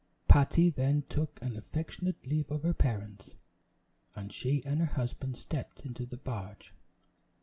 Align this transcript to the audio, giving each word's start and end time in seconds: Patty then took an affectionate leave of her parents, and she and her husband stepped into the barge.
Patty 0.27 0.71
then 0.71 1.03
took 1.09 1.37
an 1.43 1.55
affectionate 1.55 2.25
leave 2.25 2.49
of 2.49 2.63
her 2.63 2.73
parents, 2.73 3.35
and 4.15 4.33
she 4.33 4.63
and 4.65 4.79
her 4.79 4.85
husband 4.93 5.37
stepped 5.37 5.81
into 5.85 6.07
the 6.07 6.17
barge. 6.17 6.73